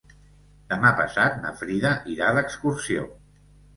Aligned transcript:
Demà 0.71 0.93
passat 1.01 1.37
na 1.43 1.53
Frida 1.61 1.91
irà 2.15 2.31
d'excursió. 2.39 3.05